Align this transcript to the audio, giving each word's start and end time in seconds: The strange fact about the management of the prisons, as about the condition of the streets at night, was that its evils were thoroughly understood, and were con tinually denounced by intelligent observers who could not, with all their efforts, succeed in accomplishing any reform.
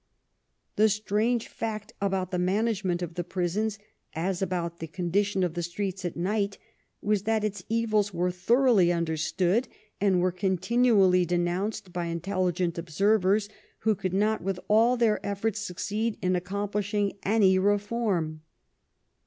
The 0.77 0.89
strange 0.89 1.47
fact 1.47 1.93
about 2.01 2.31
the 2.31 2.39
management 2.39 3.03
of 3.03 3.13
the 3.13 3.23
prisons, 3.23 3.77
as 4.15 4.41
about 4.41 4.79
the 4.79 4.87
condition 4.87 5.43
of 5.43 5.53
the 5.53 5.61
streets 5.61 6.03
at 6.03 6.17
night, 6.17 6.57
was 7.03 7.21
that 7.25 7.43
its 7.43 7.63
evils 7.69 8.11
were 8.11 8.31
thoroughly 8.31 8.91
understood, 8.91 9.67
and 10.01 10.19
were 10.19 10.31
con 10.31 10.57
tinually 10.57 11.27
denounced 11.27 11.93
by 11.93 12.05
intelligent 12.05 12.79
observers 12.79 13.47
who 13.81 13.93
could 13.93 14.15
not, 14.15 14.41
with 14.41 14.59
all 14.67 14.97
their 14.97 15.23
efforts, 15.23 15.59
succeed 15.59 16.17
in 16.19 16.35
accomplishing 16.35 17.13
any 17.23 17.59
reform. 17.59 18.41